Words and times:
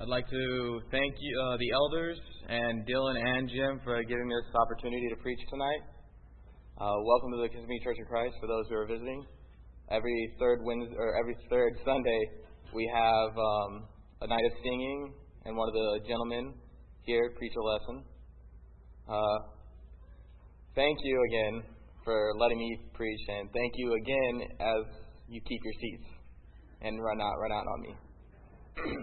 I'd 0.00 0.08
like 0.08 0.30
to 0.30 0.80
thank 0.90 1.12
you, 1.20 1.32
uh, 1.44 1.58
the 1.58 1.72
elders 1.72 2.16
and 2.48 2.88
Dylan 2.88 3.20
and 3.20 3.46
Jim 3.50 3.80
for 3.84 4.02
giving 4.02 4.28
me 4.28 4.32
this 4.32 4.56
opportunity 4.56 5.06
to 5.10 5.16
preach 5.20 5.38
tonight. 5.50 5.82
Uh, 6.80 6.96
welcome 7.04 7.36
to 7.36 7.42
the 7.44 7.48
Kissimmee 7.52 7.84
Church 7.84 7.98
of 8.00 8.08
Christ 8.08 8.32
for 8.40 8.46
those 8.46 8.64
who 8.70 8.76
are 8.76 8.86
visiting. 8.86 9.26
Every 9.90 10.32
third 10.40 10.64
Wednesday 10.64 10.96
or 10.96 11.20
every 11.20 11.36
third 11.50 11.76
Sunday, 11.84 12.20
we 12.72 12.90
have 12.94 13.28
um, 13.36 13.84
a 14.22 14.26
night 14.26 14.40
of 14.40 14.52
singing, 14.64 15.12
and 15.44 15.54
one 15.54 15.68
of 15.68 15.74
the 15.74 16.00
gentlemen 16.08 16.54
here 17.02 17.34
preach 17.36 17.52
a 17.52 17.60
lesson. 17.60 18.02
Uh, 19.04 19.38
thank 20.76 20.96
you 21.04 21.20
again 21.28 21.62
for 22.06 22.32
letting 22.40 22.56
me 22.56 22.80
preach, 22.94 23.20
and 23.28 23.52
thank 23.52 23.72
you 23.76 23.92
again 24.00 24.48
as 24.60 24.82
you 25.28 25.42
keep 25.44 25.60
your 25.62 25.74
seats 25.78 26.08
and 26.80 27.04
run 27.04 27.20
out 27.20 27.36
run 27.38 27.52
out 27.52 27.66
on 27.68 27.80
me. 27.82 27.92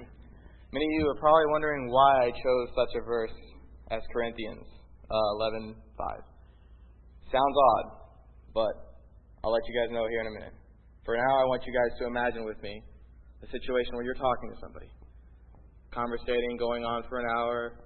Many 0.74 0.84
of 0.84 0.92
you 1.00 1.08
are 1.08 1.16
probably 1.16 1.48
wondering 1.48 1.88
why 1.88 2.28
I 2.28 2.30
chose 2.32 2.68
such 2.76 2.92
a 3.00 3.06
verse 3.08 3.32
as 3.90 4.02
Corinthians 4.12 4.68
uh, 5.08 5.40
11:5. 5.40 5.80
Sounds 7.32 7.56
odd, 7.72 7.86
but 8.54 8.76
I'll 9.44 9.52
let 9.52 9.64
you 9.64 9.76
guys 9.80 9.96
know 9.96 10.04
here 10.12 10.20
in 10.20 10.28
a 10.28 10.36
minute. 10.36 10.54
For 11.06 11.16
now, 11.16 11.40
I 11.40 11.46
want 11.48 11.64
you 11.64 11.72
guys 11.72 11.98
to 12.00 12.08
imagine 12.08 12.44
with 12.44 12.62
me 12.62 12.84
a 13.44 13.48
situation 13.48 13.96
where 13.96 14.04
you're 14.04 14.20
talking 14.20 14.52
to 14.52 14.60
somebody, 14.60 14.92
conversating, 15.92 16.58
going 16.60 16.84
on 16.84 17.04
for 17.08 17.20
an 17.24 17.28
hour, 17.32 17.80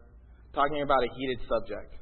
talking 0.54 0.82
about 0.82 1.04
a 1.04 1.10
heated 1.18 1.38
subject. 1.46 2.02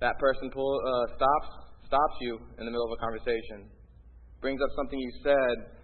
That 0.00 0.18
person 0.18 0.48
pull, 0.48 0.80
uh, 0.80 1.16
stops 1.16 1.48
stops 1.92 2.16
you 2.22 2.40
in 2.56 2.64
the 2.64 2.72
middle 2.72 2.88
of 2.88 2.96
a 2.96 3.00
conversation, 3.04 3.68
brings 4.40 4.62
up 4.64 4.70
something 4.80 4.98
you 4.98 5.12
said 5.22 5.76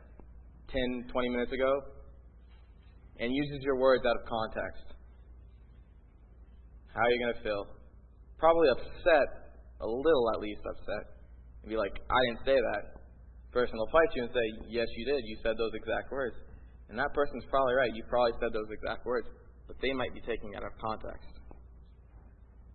10, 0.72 1.12
20 1.12 1.28
minutes 1.28 1.52
ago, 1.52 1.97
and 3.18 3.34
uses 3.34 3.60
your 3.62 3.76
words 3.76 4.04
out 4.06 4.16
of 4.16 4.24
context. 4.26 4.94
How 6.94 7.02
are 7.02 7.10
you 7.10 7.20
going 7.22 7.34
to 7.34 7.42
feel? 7.42 7.62
Probably 8.38 8.68
upset, 8.70 9.28
a 9.82 9.86
little 9.86 10.26
at 10.34 10.40
least 10.40 10.62
upset. 10.62 11.18
And 11.62 11.70
be 11.70 11.76
like, 11.76 11.94
I 11.94 12.18
didn't 12.30 12.42
say 12.46 12.58
that. 12.58 12.98
Person 13.50 13.78
will 13.78 13.90
fight 13.90 14.10
you 14.14 14.22
and 14.22 14.32
say, 14.32 14.46
Yes, 14.68 14.86
you 14.94 15.04
did. 15.08 15.24
You 15.24 15.36
said 15.42 15.56
those 15.58 15.74
exact 15.74 16.12
words. 16.12 16.36
And 16.88 16.98
that 16.98 17.12
person's 17.12 17.44
probably 17.50 17.74
right. 17.74 17.90
You 17.92 18.04
probably 18.08 18.36
said 18.40 18.52
those 18.52 18.68
exact 18.70 19.04
words. 19.04 19.26
But 19.66 19.76
they 19.80 19.92
might 19.92 20.12
be 20.14 20.20
taking 20.24 20.52
it 20.52 20.62
out 20.62 20.68
of 20.68 20.76
context. 20.80 21.28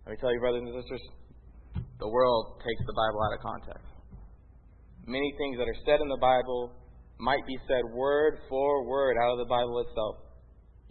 Let 0.06 0.14
me 0.14 0.18
tell 0.20 0.32
you, 0.34 0.40
brothers 0.40 0.62
and 0.66 0.74
sisters, 0.82 1.04
the 1.98 2.10
world 2.10 2.60
takes 2.60 2.82
the 2.86 2.92
Bible 2.92 3.20
out 3.24 3.32
of 3.34 3.40
context. 3.40 3.88
Many 5.06 5.32
things 5.38 5.56
that 5.58 5.68
are 5.68 5.80
said 5.86 6.00
in 6.00 6.08
the 6.08 6.20
Bible 6.20 6.72
might 7.18 7.44
be 7.46 7.56
said 7.68 7.84
word 7.92 8.38
for 8.48 8.84
word 8.84 9.16
out 9.16 9.32
of 9.32 9.38
the 9.38 9.48
Bible 9.48 9.80
itself. 9.80 10.23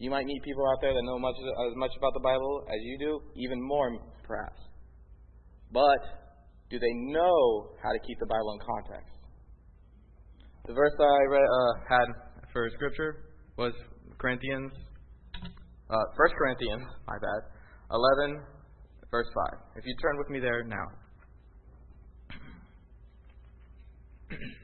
You 0.04 0.12
might 0.12 0.26
meet 0.26 0.44
people 0.44 0.68
out 0.68 0.82
there 0.82 0.92
that 0.92 1.02
know 1.06 1.18
much 1.18 1.40
as 1.40 1.78
much 1.78 1.96
about 1.96 2.12
the 2.14 2.20
Bible 2.20 2.68
as 2.68 2.76
you 2.84 3.00
do, 3.00 3.22
even 3.38 3.56
more 3.64 3.88
perhaps. 4.28 4.60
But 5.72 6.04
do 6.70 6.78
they 6.78 6.94
know 7.08 7.72
how 7.82 7.88
to 7.88 8.00
keep 8.06 8.20
the 8.20 8.26
Bible 8.28 8.52
in 8.52 8.60
context? 8.68 9.16
The 10.68 10.74
verse 10.74 10.92
I 11.00 11.24
read, 11.32 11.48
uh, 11.48 11.74
had 11.88 12.08
for 12.52 12.70
scripture 12.76 13.32
was 13.56 13.72
Corinthians, 14.20 14.74
uh, 15.90 16.06
1 16.20 16.30
Corinthians, 16.38 16.84
my 17.08 17.16
bad, 17.16 17.48
11, 18.28 18.44
verse 19.10 19.32
5. 19.34 19.60
If 19.78 19.86
you 19.86 19.96
turn 20.02 20.18
with 20.18 20.30
me 20.30 20.42
there 20.42 20.66
now. 20.66 20.88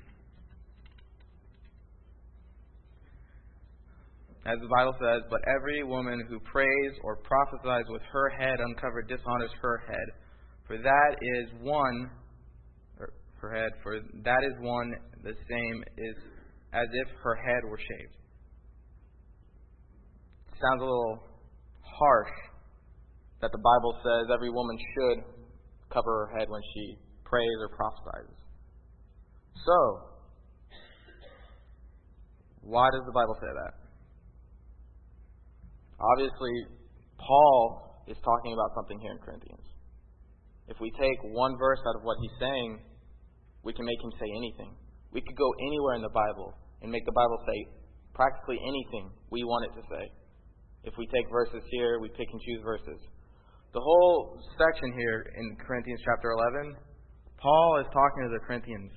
as 4.45 4.57
the 4.61 4.71
Bible 4.71 4.95
says, 4.99 5.21
but 5.29 5.41
every 5.47 5.83
woman 5.83 6.23
who 6.29 6.39
prays 6.39 6.93
or 7.03 7.17
prophesies 7.17 7.85
with 7.89 8.01
her 8.11 8.29
head 8.29 8.59
uncovered 8.59 9.07
dishonors 9.07 9.51
her 9.61 9.83
head. 9.87 10.07
For 10.67 10.77
that 10.77 11.11
is 11.19 11.49
one, 11.61 12.09
her 13.41 13.53
head, 13.53 13.71
for 13.83 13.99
that 14.23 14.43
is 14.43 14.53
one 14.59 14.93
the 15.23 15.33
same 15.49 15.83
is 15.97 16.15
as 16.73 16.87
if 16.91 17.07
her 17.23 17.35
head 17.35 17.63
were 17.63 17.77
shaved. 17.77 18.15
Sounds 20.59 20.81
a 20.81 20.85
little 20.85 21.19
harsh 21.81 22.35
that 23.41 23.51
the 23.51 23.57
Bible 23.57 23.95
says 24.03 24.31
every 24.33 24.51
woman 24.51 24.77
should 24.77 25.23
cover 25.91 26.27
her 26.27 26.37
head 26.37 26.49
when 26.49 26.61
she 26.73 26.97
prays 27.23 27.57
or 27.61 27.69
prophesies. 27.75 28.35
So, 29.65 29.77
why 32.61 32.89
does 32.91 33.03
the 33.05 33.13
Bible 33.13 33.35
say 33.39 33.47
that? 33.47 33.78
Obviously, 35.99 36.55
Paul 37.19 38.03
is 38.07 38.17
talking 38.23 38.55
about 38.55 38.71
something 38.73 38.99
here 39.03 39.11
in 39.11 39.19
Corinthians. 39.19 39.67
If 40.71 40.79
we 40.79 40.91
take 40.95 41.19
one 41.35 41.53
verse 41.59 41.81
out 41.83 41.99
of 41.99 42.03
what 42.07 42.17
he's 42.21 42.37
saying, 42.39 42.79
we 43.63 43.73
can 43.73 43.85
make 43.85 43.99
him 43.99 44.13
say 44.15 44.29
anything. 44.31 44.71
We 45.11 45.19
could 45.21 45.35
go 45.35 45.49
anywhere 45.59 45.95
in 45.99 46.03
the 46.05 46.13
Bible 46.13 46.53
and 46.81 46.91
make 46.91 47.03
the 47.05 47.11
Bible 47.11 47.39
say 47.43 47.57
practically 48.13 48.57
anything 48.61 49.11
we 49.31 49.43
want 49.43 49.67
it 49.67 49.73
to 49.81 49.83
say. 49.89 50.05
If 50.83 50.93
we 50.97 51.07
take 51.11 51.27
verses 51.27 51.63
here, 51.71 51.99
we 51.99 52.07
pick 52.09 52.29
and 52.31 52.39
choose 52.39 52.61
verses. 52.63 53.01
The 53.73 53.83
whole 53.83 54.39
section 54.57 54.93
here 54.97 55.27
in 55.35 55.57
Corinthians 55.61 55.99
chapter 56.05 56.31
11, 56.31 56.75
Paul 57.37 57.81
is 57.81 57.87
talking 57.91 58.23
to 58.23 58.31
the 58.33 58.43
Corinthians. 58.45 58.91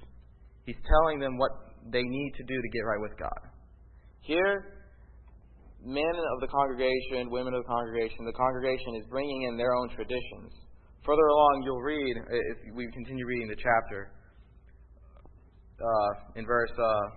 He's 0.64 0.78
telling 0.86 1.18
them 1.18 1.36
what 1.36 1.50
they 1.90 2.02
need 2.02 2.32
to 2.36 2.44
do 2.44 2.54
to 2.54 2.68
get 2.72 2.86
right 2.86 3.00
with 3.02 3.18
God. 3.18 3.40
Here, 4.20 4.81
men 5.84 6.14
of 6.34 6.40
the 6.40 6.46
congregation, 6.46 7.30
women 7.30 7.54
of 7.54 7.62
the 7.64 7.68
congregation, 7.68 8.24
the 8.24 8.32
congregation 8.32 8.94
is 8.96 9.06
bringing 9.10 9.42
in 9.50 9.56
their 9.56 9.74
own 9.74 9.88
traditions. 9.90 10.54
Further 11.04 11.26
along, 11.26 11.62
you'll 11.64 11.82
read, 11.82 12.16
if 12.16 12.74
we 12.74 12.86
continue 12.92 13.26
reading 13.26 13.48
the 13.48 13.56
chapter, 13.58 14.12
uh, 15.82 16.38
in 16.38 16.46
verse 16.46 16.70
uh, 16.78 17.08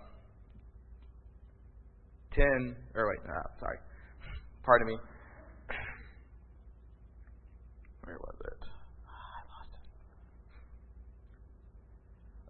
10, 2.34 2.76
or 2.96 3.08
wait, 3.08 3.20
uh, 3.30 3.60
sorry, 3.60 3.78
pardon 4.64 4.88
me. 4.88 4.98
Where 8.06 8.18
was 8.18 8.36
it? 8.42 8.62
I 9.06 9.46
lost 9.54 9.70
it. 9.78 9.86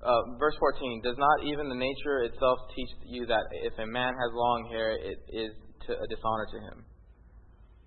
Uh, 0.04 0.40
verse 0.40 0.56
14 0.60 1.02
Does 1.04 1.18
not 1.18 1.44
even 1.44 1.68
the 1.68 1.76
nature 1.76 2.24
itself 2.32 2.60
teach 2.76 2.90
you 3.06 3.26
that 3.28 3.44
if 3.52 3.74
a 3.80 3.86
man 3.86 4.14
has 4.14 4.32
long 4.34 4.70
hair, 4.72 4.96
it 4.96 5.20
is 5.28 5.52
to 5.88 5.94
a 5.96 6.08
dishonor 6.08 6.48
to 6.52 6.60
him. 6.72 6.78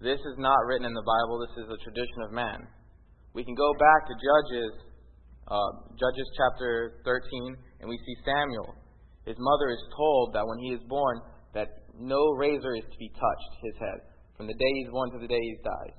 This 0.00 0.20
is 0.22 0.36
not 0.38 0.58
written 0.66 0.86
in 0.86 0.94
the 0.94 1.02
Bible. 1.02 1.42
This 1.42 1.64
is 1.64 1.68
a 1.70 1.78
tradition 1.82 2.20
of 2.26 2.30
man. 2.30 2.66
We 3.34 3.42
can 3.44 3.54
go 3.54 3.70
back 3.78 4.06
to 4.06 4.14
Judges, 4.14 4.72
uh, 5.50 5.70
Judges 5.98 6.28
chapter 6.38 7.02
13, 7.04 7.82
and 7.82 7.90
we 7.90 7.98
see 8.06 8.16
Samuel. 8.24 8.78
His 9.26 9.36
mother 9.38 9.68
is 9.74 9.82
told 9.94 10.34
that 10.34 10.46
when 10.46 10.58
he 10.62 10.70
is 10.78 10.82
born, 10.88 11.20
that 11.54 11.68
no 11.98 12.18
razor 12.38 12.78
is 12.78 12.86
to 12.86 12.98
be 12.98 13.10
touched 13.10 13.52
his 13.62 13.76
head 13.82 14.00
from 14.38 14.46
the 14.46 14.54
day 14.54 14.72
he's 14.78 14.90
born 14.94 15.10
to 15.10 15.18
the 15.18 15.26
day 15.26 15.42
he 15.42 15.58
dies. 15.66 15.98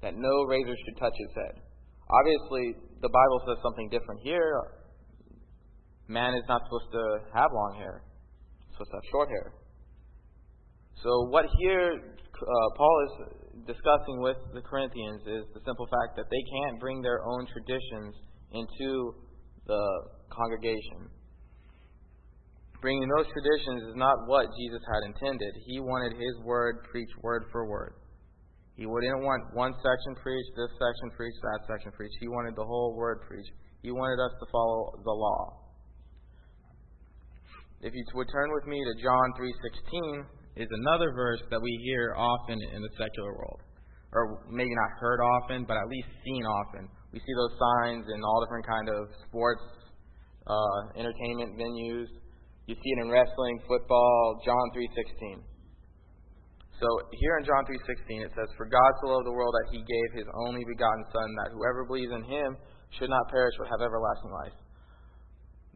That 0.00 0.16
no 0.16 0.34
razor 0.48 0.72
should 0.72 0.96
touch 0.96 1.12
his 1.12 1.32
head. 1.36 1.60
Obviously, 2.08 2.72
the 3.04 3.12
Bible 3.12 3.40
says 3.44 3.60
something 3.62 3.92
different 3.92 4.24
here. 4.24 4.80
Man 6.08 6.32
is 6.32 6.44
not 6.48 6.64
supposed 6.64 6.90
to 6.96 7.04
have 7.36 7.52
long 7.52 7.76
hair. 7.76 8.00
He's 8.64 8.72
supposed 8.72 8.90
to 8.90 8.96
have 8.96 9.08
short 9.12 9.28
hair. 9.28 9.52
So, 11.02 11.28
what 11.28 11.44
here 11.60 11.92
uh, 11.92 12.68
Paul 12.76 12.96
is 13.04 13.12
discussing 13.66 14.20
with 14.20 14.36
the 14.54 14.62
Corinthians 14.62 15.20
is 15.26 15.44
the 15.52 15.60
simple 15.64 15.86
fact 15.86 16.16
that 16.16 16.28
they 16.30 16.42
can't 16.48 16.80
bring 16.80 17.02
their 17.02 17.20
own 17.24 17.46
traditions 17.52 18.14
into 18.52 19.12
the 19.66 19.82
congregation. 20.32 21.12
Bringing 22.80 23.08
those 23.18 23.26
traditions 23.32 23.92
is 23.92 23.96
not 23.96 24.14
what 24.28 24.46
Jesus 24.56 24.80
had 24.84 25.02
intended. 25.08 25.52
He 25.66 25.80
wanted 25.80 26.12
his 26.12 26.36
word 26.44 26.84
preached 26.90 27.16
word 27.22 27.44
for 27.50 27.68
word. 27.68 27.94
He 28.76 28.84
wouldn't 28.84 29.24
want 29.24 29.56
one 29.56 29.72
section 29.80 30.12
preached, 30.20 30.52
this 30.52 30.72
section 30.76 31.08
preached, 31.16 31.40
that 31.40 31.60
section 31.64 31.90
preached. 31.96 32.12
He 32.20 32.28
wanted 32.28 32.54
the 32.54 32.64
whole 32.64 32.94
word 32.94 33.24
preached. 33.26 33.50
He 33.80 33.90
wanted 33.90 34.20
us 34.20 34.32
to 34.36 34.46
follow 34.52 35.00
the 35.00 35.16
law. 35.16 35.66
If 37.80 37.92
you 37.92 38.04
would 38.14 38.28
turn 38.32 38.52
with 38.52 38.66
me 38.68 38.84
to 38.84 39.02
John 39.02 39.32
3:16, 39.36 40.28
is 40.56 40.68
another 40.72 41.12
verse 41.12 41.40
that 41.50 41.60
we 41.60 41.72
hear 41.84 42.16
often 42.16 42.56
in 42.56 42.80
the 42.80 42.92
secular 42.96 43.32
world. 43.36 43.60
Or 44.12 44.40
maybe 44.48 44.72
not 44.72 44.90
heard 45.00 45.20
often, 45.20 45.64
but 45.68 45.76
at 45.76 45.86
least 45.88 46.08
seen 46.24 46.44
often. 46.44 46.88
We 47.12 47.20
see 47.20 47.34
those 47.36 47.54
signs 47.60 48.04
in 48.08 48.24
all 48.24 48.40
different 48.44 48.66
kind 48.66 48.88
of 48.88 49.08
sports, 49.28 49.60
uh, 50.48 50.80
entertainment 50.96 51.60
venues. 51.60 52.08
You 52.64 52.74
see 52.74 52.90
it 52.96 52.98
in 53.04 53.12
wrestling, 53.12 53.60
football, 53.68 54.40
John 54.44 54.64
3.16. 54.72 55.44
So 56.80 56.88
here 57.20 57.36
in 57.40 57.44
John 57.44 57.64
3.16 57.68 58.24
it 58.24 58.32
says, 58.32 58.48
For 58.56 58.64
God 58.64 58.90
so 59.00 59.12
loved 59.12 59.26
the 59.28 59.36
world 59.36 59.52
that 59.52 59.68
he 59.72 59.80
gave 59.84 60.08
his 60.16 60.28
only 60.48 60.64
begotten 60.64 61.04
Son, 61.12 61.28
that 61.44 61.52
whoever 61.52 61.84
believes 61.84 62.12
in 62.12 62.24
him 62.24 62.56
should 62.96 63.10
not 63.10 63.28
perish 63.28 63.54
but 63.60 63.68
have 63.68 63.80
everlasting 63.80 64.32
life. 64.32 64.56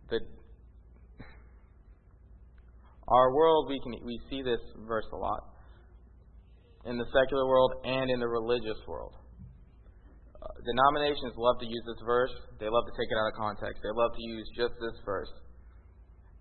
The 0.08 0.20
our 3.10 3.34
world, 3.34 3.66
we 3.68 3.80
can 3.82 4.06
we 4.06 4.18
see 4.30 4.42
this 4.42 4.60
verse 4.86 5.06
a 5.12 5.16
lot. 5.16 5.42
in 6.86 6.96
the 6.96 7.04
secular 7.12 7.44
world 7.44 7.72
and 7.84 8.08
in 8.08 8.20
the 8.20 8.28
religious 8.28 8.78
world. 8.88 9.12
Uh, 10.40 10.48
denominations 10.64 11.36
love 11.36 11.60
to 11.60 11.68
use 11.68 11.84
this 11.84 12.00
verse. 12.06 12.32
They 12.56 12.72
love 12.72 12.84
to 12.88 12.94
take 12.96 13.08
it 13.12 13.16
out 13.20 13.28
of 13.28 13.36
context. 13.36 13.84
They 13.84 13.92
love 13.92 14.16
to 14.16 14.24
use 14.24 14.46
just 14.56 14.72
this 14.80 14.96
verse, 15.04 15.28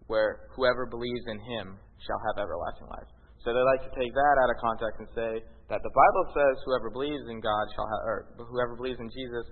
where 0.08 0.48
whoever 0.56 0.88
believes 0.88 1.26
in 1.28 1.40
him 1.44 1.76
shall 2.00 2.20
have 2.32 2.40
everlasting 2.40 2.88
life. 2.88 3.10
So 3.44 3.52
they 3.52 3.64
like 3.64 3.84
to 3.84 3.94
take 4.00 4.12
that 4.16 4.36
out 4.40 4.50
of 4.52 4.58
context 4.64 4.96
and 5.04 5.10
say 5.12 5.34
that 5.68 5.82
the 5.84 5.92
Bible 5.92 6.26
says 6.32 6.54
whoever 6.64 6.88
believes 6.88 7.24
in 7.28 7.44
God 7.44 7.66
shall 7.76 7.88
have, 7.88 8.02
or 8.08 8.18
whoever 8.40 8.80
believes 8.80 9.00
in 9.00 9.12
Jesus 9.12 9.46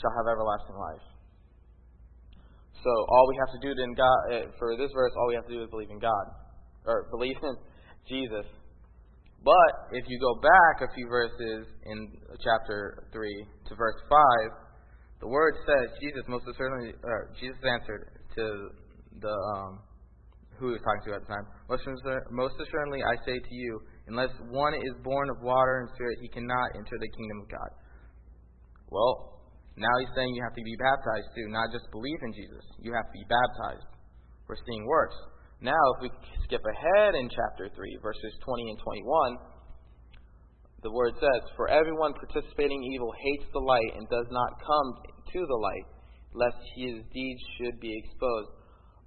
shall 0.00 0.12
have 0.16 0.26
everlasting 0.32 0.76
life. 0.80 1.04
So 2.82 2.90
all 3.08 3.26
we 3.28 3.36
have 3.38 3.52
to 3.54 3.60
do 3.62 3.70
God, 3.94 4.18
eh, 4.32 4.44
for 4.58 4.76
this 4.76 4.90
verse, 4.92 5.12
all 5.16 5.28
we 5.28 5.34
have 5.34 5.46
to 5.46 5.54
do 5.54 5.62
is 5.62 5.70
believe 5.70 5.90
in 5.90 5.98
God, 5.98 6.24
or 6.86 7.08
believe 7.10 7.36
in 7.42 7.56
Jesus. 8.08 8.46
But 9.44 9.72
if 9.92 10.04
you 10.08 10.18
go 10.20 10.40
back 10.40 10.88
a 10.88 10.94
few 10.94 11.06
verses 11.08 11.68
in 11.84 12.08
chapter 12.40 13.04
three 13.12 13.44
to 13.68 13.74
verse 13.74 14.00
five, 14.08 14.50
the 15.20 15.28
word 15.28 15.54
says 15.66 15.92
Jesus 16.00 16.24
most 16.28 16.44
certainly, 16.56 16.92
or 17.02 17.32
Jesus 17.40 17.60
answered 17.64 18.08
to 18.36 18.68
the 19.20 19.36
um, 19.56 19.80
who 20.58 20.68
he 20.68 20.72
was 20.72 20.82
talking 20.84 21.04
to 21.06 21.16
at 21.16 21.22
the 21.26 21.30
time. 21.32 21.46
Most 21.68 22.56
assuredly, 22.60 23.00
I 23.02 23.16
say 23.26 23.36
to 23.38 23.54
you, 23.54 23.80
unless 24.06 24.30
one 24.50 24.74
is 24.74 24.94
born 25.02 25.28
of 25.30 25.42
water 25.42 25.84
and 25.84 25.88
spirit, 25.94 26.18
he 26.22 26.28
cannot 26.28 26.68
enter 26.76 26.96
the 26.98 27.10
kingdom 27.16 27.38
of 27.42 27.48
God. 27.50 27.70
Well, 28.90 29.33
now 29.76 29.90
he's 29.98 30.14
saying 30.14 30.30
you 30.34 30.44
have 30.46 30.54
to 30.54 30.62
be 30.62 30.78
baptized 30.78 31.28
too, 31.34 31.50
not 31.50 31.74
just 31.74 31.90
believe 31.90 32.20
in 32.22 32.32
Jesus. 32.32 32.64
You 32.78 32.94
have 32.94 33.10
to 33.10 33.16
be 33.18 33.26
baptized. 33.26 33.90
We're 34.46 34.60
seeing 34.62 34.86
works. 34.86 35.16
Now, 35.60 35.82
if 35.96 36.06
we 36.06 36.10
skip 36.46 36.62
ahead 36.62 37.14
in 37.14 37.26
chapter 37.26 37.72
3, 37.74 37.98
verses 38.02 38.34
20 38.44 38.70
and 38.70 38.78
21, 38.78 39.54
the 40.84 40.92
word 40.92 41.14
says, 41.16 41.42
For 41.56 41.66
everyone 41.72 42.12
participating 42.14 42.84
in 42.84 42.92
evil 42.92 43.10
hates 43.16 43.48
the 43.50 43.64
light 43.64 43.90
and 43.96 44.06
does 44.10 44.28
not 44.30 44.60
come 44.60 44.88
to 45.32 45.40
the 45.40 45.56
light, 45.56 45.86
lest 46.34 46.60
his 46.76 47.00
deeds 47.10 47.42
should 47.56 47.80
be 47.80 47.96
exposed. 48.04 48.52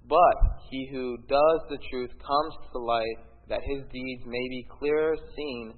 But 0.08 0.36
he 0.68 0.88
who 0.90 1.16
does 1.28 1.60
the 1.70 1.78
truth 1.90 2.10
comes 2.18 2.54
to 2.58 2.70
the 2.72 2.84
light, 2.84 3.18
that 3.48 3.64
his 3.64 3.86
deeds 3.92 4.22
may 4.26 4.46
be 4.50 4.68
clearer 4.78 5.16
seen 5.36 5.72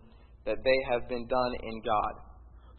that 0.47 0.65
they 0.65 0.79
have 0.91 1.09
been 1.09 1.27
done 1.29 1.53
in 1.63 1.83
God. 1.85 2.30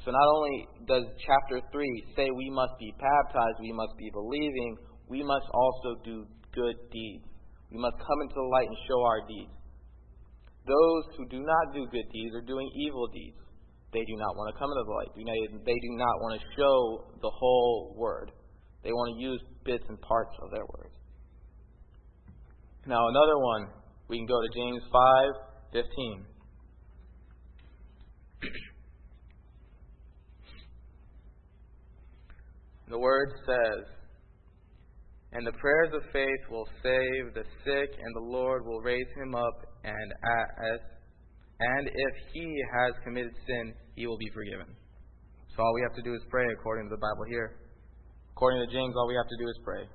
So 0.04 0.10
not 0.10 0.28
only 0.34 0.68
does 0.88 1.06
chapter 1.22 1.62
3 1.72 2.04
say 2.16 2.26
we 2.34 2.50
must 2.50 2.74
be 2.80 2.94
baptized, 2.98 3.62
we 3.62 3.72
must 3.72 3.94
be 3.98 4.10
believing, 4.10 4.78
we 5.08 5.22
must 5.22 5.46
also 5.54 6.02
do 6.04 6.26
good 6.54 6.76
deeds. 6.92 7.26
We 7.70 7.78
must 7.78 7.98
come 8.02 8.20
into 8.26 8.36
the 8.36 8.50
light 8.50 8.68
and 8.68 8.78
show 8.90 9.00
our 9.06 9.22
deeds. 9.28 9.54
Those 10.66 11.04
who 11.18 11.26
do 11.30 11.40
not 11.46 11.74
do 11.74 11.86
good 11.92 12.10
deeds 12.12 12.34
are 12.36 12.42
doing 12.42 12.70
evil 12.76 13.08
deeds. 13.14 13.38
They 13.94 14.02
do 14.08 14.16
not 14.18 14.36
want 14.36 14.54
to 14.54 14.60
come 14.60 14.72
into 14.72 14.84
the 14.88 14.94
light. 14.94 15.12
They 15.66 15.80
do 15.80 15.92
not 15.98 16.16
want 16.22 16.40
to 16.40 16.48
show 16.58 17.06
the 17.22 17.30
whole 17.30 17.94
word. 17.98 18.32
They 18.84 18.92
want 18.92 19.16
to 19.16 19.22
use 19.22 19.42
bits 19.66 19.84
and 19.88 20.00
parts 20.02 20.36
of 20.42 20.50
their 20.52 20.66
word. 20.66 20.92
Now, 22.88 23.08
another 23.08 23.38
one, 23.38 23.68
we 24.08 24.18
can 24.18 24.26
go 24.26 24.42
to 24.42 24.50
James 24.56 24.82
5 24.92 25.30
the 32.92 33.00
word 33.00 33.32
says, 33.46 33.84
And 35.34 35.48
the 35.48 35.54
prayers 35.54 35.92
of 35.94 36.04
faith 36.12 36.44
will 36.50 36.68
save 36.84 37.34
the 37.34 37.44
sick, 37.64 37.90
and 37.98 38.16
the 38.16 38.28
Lord 38.28 38.66
will 38.66 38.82
raise 38.82 39.08
him 39.16 39.36
up, 39.36 39.58
and 39.84 40.12
as 40.74 40.80
and 41.62 41.88
if 41.88 42.14
he 42.34 42.48
has 42.74 42.94
committed 43.04 43.34
sin, 43.46 43.74
he 43.96 44.08
will 44.08 44.18
be 44.18 44.30
forgiven. 44.34 44.66
So 45.56 45.62
all 45.62 45.74
we 45.76 45.86
have 45.86 45.94
to 45.94 46.02
do 46.02 46.14
is 46.16 46.22
pray 46.30 46.46
according 46.58 46.90
to 46.90 46.96
the 46.96 47.02
Bible 47.02 47.26
here. 47.30 47.62
According 48.34 48.66
to 48.66 48.70
James, 48.74 48.96
all 48.98 49.08
we 49.08 49.14
have 49.14 49.30
to 49.30 49.38
do 49.38 49.46
is 49.46 49.58
pray. 49.64 49.86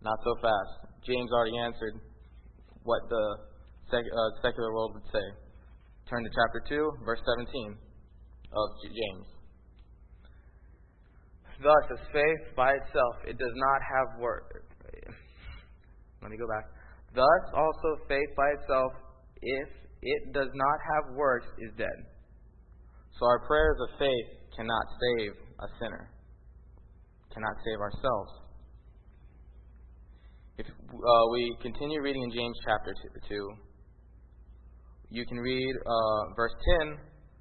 Not 0.00 0.16
so 0.24 0.32
fast. 0.40 0.72
James 1.04 1.28
already 1.28 1.58
answered 1.60 2.00
what 2.84 3.04
the 3.10 3.24
uh, 3.92 4.30
secular 4.40 4.72
world 4.72 4.94
would 4.94 5.08
say. 5.12 5.26
Turn 6.08 6.24
to 6.24 6.30
chapter 6.32 6.64
2, 6.68 7.04
verse 7.04 7.20
17 7.36 7.76
of 8.52 8.68
James. 8.80 9.26
Thus, 11.62 11.84
as 11.92 12.02
faith 12.12 12.56
by 12.56 12.72
itself, 12.72 13.14
it 13.26 13.38
does 13.38 13.54
not 13.54 13.80
have 13.82 14.20
work. 14.20 14.64
Let 16.22 16.30
me 16.30 16.36
go 16.36 16.48
back. 16.48 16.64
Thus, 17.14 17.42
also 17.54 18.02
faith 18.08 18.30
by 18.36 18.48
itself, 18.58 18.92
if 19.42 19.68
it 20.02 20.32
does 20.32 20.50
not 20.54 20.78
have 20.94 21.14
works, 21.14 21.46
is 21.58 21.70
dead. 21.78 21.94
So 23.18 23.26
our 23.26 23.46
prayers 23.46 23.76
of 23.86 23.98
faith 23.98 24.28
cannot 24.56 24.86
save 24.98 25.32
a 25.60 25.68
sinner, 25.78 26.10
cannot 27.32 27.54
save 27.64 27.78
ourselves. 27.78 28.32
If 30.58 30.66
uh, 30.66 31.24
we 31.32 31.56
continue 31.62 32.00
reading 32.00 32.22
in 32.22 32.30
James 32.30 32.58
chapter 32.64 32.94
2, 33.28 33.50
you 35.10 35.26
can 35.26 35.38
read 35.38 35.74
uh, 35.86 36.34
verse 36.34 36.54
10 36.80 36.96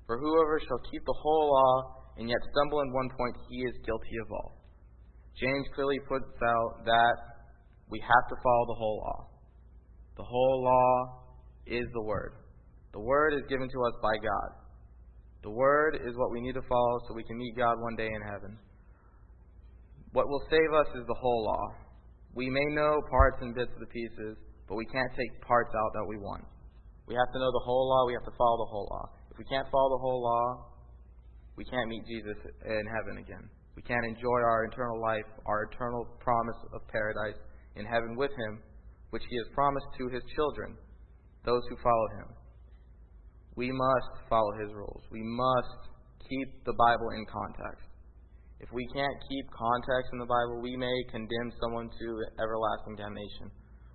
For 0.05 0.19
whoever 0.19 0.59
shall 0.59 0.81
keep 0.91 1.05
the 1.05 1.15
whole 1.17 1.49
law 1.49 2.02
and 2.17 2.29
yet 2.29 2.39
stumble 2.51 2.81
in 2.81 2.93
one 2.93 3.09
point, 3.17 3.35
he 3.49 3.57
is 3.63 3.73
guilty 3.85 4.17
of 4.21 4.31
all. 4.31 4.63
James 5.39 5.65
clearly 5.73 5.99
puts 6.07 6.29
out 6.41 6.85
that 6.85 7.15
we 7.89 7.99
have 7.99 8.25
to 8.29 8.35
follow 8.41 8.65
the 8.67 8.77
whole 8.77 8.97
law. 9.01 9.19
The 10.17 10.23
whole 10.23 10.63
law 10.63 11.25
is 11.65 11.85
the 11.93 12.03
Word. 12.03 12.33
The 12.93 13.01
Word 13.01 13.33
is 13.33 13.49
given 13.49 13.67
to 13.67 13.79
us 13.89 13.95
by 14.01 14.13
God. 14.21 14.49
The 15.41 15.49
Word 15.49 15.97
is 16.05 16.15
what 16.15 16.31
we 16.31 16.41
need 16.41 16.53
to 16.53 16.61
follow 16.69 16.99
so 17.07 17.15
we 17.15 17.23
can 17.23 17.37
meet 17.37 17.57
God 17.57 17.81
one 17.81 17.95
day 17.95 18.07
in 18.07 18.21
heaven. 18.21 18.57
What 20.13 20.29
will 20.29 20.45
save 20.49 20.71
us 20.77 20.87
is 21.01 21.05
the 21.07 21.17
whole 21.17 21.43
law. 21.45 21.65
We 22.35 22.49
may 22.49 22.65
know 22.73 23.01
parts 23.09 23.37
and 23.41 23.55
bits 23.55 23.73
of 23.73 23.81
the 23.81 23.89
pieces, 23.89 24.37
but 24.69 24.75
we 24.75 24.85
can't 24.85 25.09
take 25.17 25.41
parts 25.41 25.73
out 25.73 25.91
that 25.93 26.05
we 26.05 26.17
want. 26.17 26.45
We 27.07 27.15
have 27.15 27.33
to 27.33 27.39
know 27.39 27.51
the 27.51 27.65
whole 27.65 27.89
law. 27.89 28.05
We 28.07 28.13
have 28.13 28.25
to 28.25 28.37
follow 28.37 28.65
the 28.65 28.71
whole 28.71 28.87
law. 28.89 29.05
If 29.31 29.37
we 29.37 29.45
can't 29.49 29.67
follow 29.69 29.97
the 29.97 30.01
whole 30.01 30.21
law, 30.21 30.72
we 31.55 31.65
can't 31.65 31.89
meet 31.89 32.05
Jesus 32.07 32.37
in 32.65 32.85
heaven 32.89 33.21
again. 33.21 33.45
We 33.75 33.81
can't 33.81 34.05
enjoy 34.05 34.39
our 34.41 34.65
eternal 34.65 35.01
life, 35.01 35.25
our 35.45 35.69
eternal 35.69 36.05
promise 36.19 36.57
of 36.73 36.87
paradise 36.89 37.37
in 37.75 37.85
heaven 37.85 38.15
with 38.15 38.31
Him, 38.31 38.61
which 39.09 39.23
He 39.29 39.37
has 39.37 39.47
promised 39.53 39.89
to 39.97 40.09
His 40.09 40.23
children, 40.35 40.77
those 41.45 41.61
who 41.69 41.77
follow 41.81 42.07
Him. 42.21 42.29
We 43.55 43.71
must 43.71 44.29
follow 44.29 44.53
His 44.61 44.73
rules. 44.73 45.03
We 45.11 45.21
must 45.21 45.93
keep 46.29 46.65
the 46.65 46.73
Bible 46.73 47.09
in 47.13 47.25
context. 47.29 47.85
If 48.63 48.71
we 48.71 48.87
can't 48.95 49.17
keep 49.27 49.45
context 49.51 50.09
in 50.13 50.19
the 50.23 50.29
Bible, 50.29 50.61
we 50.61 50.77
may 50.77 50.97
condemn 51.11 51.51
someone 51.59 51.89
to 51.89 52.07
everlasting 52.39 52.95
damnation. 52.95 53.51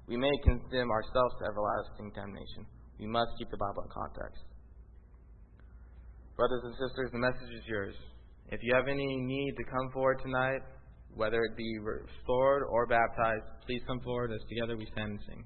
We 0.06 0.16
may 0.16 0.34
condemn 0.44 0.90
ourselves 0.90 1.34
to 1.40 1.48
everlasting 1.48 2.12
damnation. 2.14 2.68
We 3.00 3.06
must 3.06 3.32
keep 3.38 3.50
the 3.50 3.56
Bible 3.56 3.82
in 3.86 3.90
context. 3.90 4.42
Brothers 6.38 6.62
and 6.62 6.74
sisters, 6.74 7.10
the 7.10 7.18
message 7.18 7.50
is 7.50 7.66
yours. 7.66 7.96
If 8.52 8.60
you 8.62 8.72
have 8.72 8.86
any 8.86 9.16
need 9.26 9.54
to 9.56 9.64
come 9.64 9.90
forward 9.92 10.20
tonight, 10.22 10.62
whether 11.16 11.42
it 11.42 11.56
be 11.56 11.78
restored 11.82 12.62
or 12.70 12.86
baptized, 12.86 13.42
please 13.66 13.82
come 13.88 13.98
forward 14.06 14.30
as 14.30 14.38
together 14.48 14.76
we 14.76 14.86
stand 14.92 15.18
and 15.18 15.20
sing. 15.26 15.44